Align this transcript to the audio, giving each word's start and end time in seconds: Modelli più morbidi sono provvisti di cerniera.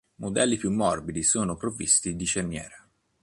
Modelli 0.15 0.57
più 0.57 0.71
morbidi 0.71 1.21
sono 1.21 1.55
provvisti 1.55 2.15
di 2.15 2.25
cerniera. 2.25 2.89